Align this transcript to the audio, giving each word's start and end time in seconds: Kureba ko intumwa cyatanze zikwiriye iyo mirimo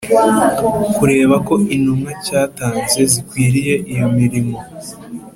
Kureba 0.95 1.35
ko 1.47 1.53
intumwa 1.75 2.11
cyatanze 2.25 3.01
zikwiriye 3.11 3.73
iyo 3.93 4.07
mirimo 4.17 4.55